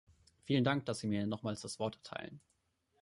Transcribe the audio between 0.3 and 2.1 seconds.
Vielen Dank, dass Sie mir nochmals das Wort